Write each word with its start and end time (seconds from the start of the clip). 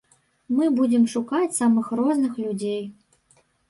Мы 0.59 0.69
будзем 0.79 1.05
шукаць 1.13 1.57
самых 1.61 1.95
розных 2.03 2.43
людзей. 2.43 2.83